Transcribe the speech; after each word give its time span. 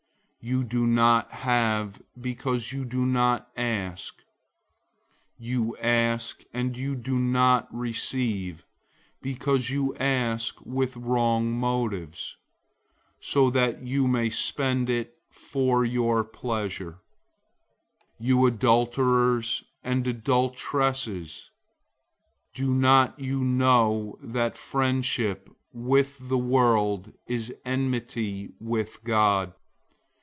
You 0.43 0.63
don't 0.63 0.97
have, 1.29 2.01
because 2.19 2.73
you 2.73 2.83
don't 2.83 3.15
ask. 3.55 4.17
004:003 4.19 4.21
You 5.37 5.77
ask, 5.77 6.43
and 6.51 7.03
don't 7.03 7.67
receive, 7.71 8.65
because 9.21 9.69
you 9.69 9.93
ask 9.97 10.59
with 10.65 10.97
wrong 10.97 11.51
motives, 11.51 12.37
so 13.19 13.51
that 13.51 13.83
you 13.85 14.07
may 14.07 14.31
spend 14.31 14.89
it 14.89 15.13
for 15.29 15.85
your 15.85 16.23
pleasures. 16.23 16.95
004:004 18.19 18.25
You 18.25 18.45
adulterers 18.47 19.63
and 19.83 20.07
adulteresses, 20.07 21.51
don't 22.55 23.19
you 23.19 23.43
know 23.43 24.17
that 24.23 24.57
friendship 24.57 25.51
with 25.71 26.29
the 26.29 26.37
world 26.39 27.13
is 27.27 27.53
enmity 27.63 28.49
with 28.59 29.03
God? 29.03 29.53